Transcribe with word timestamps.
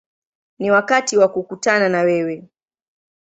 Ni 0.59 0.71
wakati 0.71 1.17
wa 1.17 1.27
kukutana 1.27 1.89
na 1.89 2.01
wewe”. 2.01 2.47